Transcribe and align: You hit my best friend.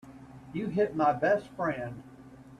You 0.51 0.65
hit 0.69 0.95
my 0.95 1.13
best 1.13 1.47
friend. 1.49 2.01